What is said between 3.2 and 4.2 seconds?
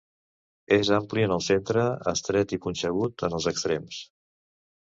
en els extrems.